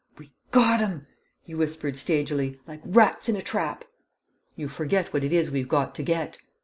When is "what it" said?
5.13-5.31